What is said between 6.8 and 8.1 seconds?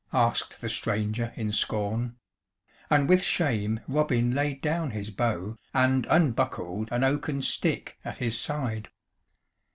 an oaken stick